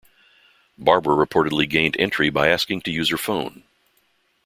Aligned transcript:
Barbara 0.79 1.13
reportedly 1.15 1.69
gained 1.69 1.95
entry 1.99 2.31
by 2.31 2.47
asking 2.47 2.81
to 2.81 2.91
use 2.91 3.11
her 3.11 3.17
phone. 3.19 3.61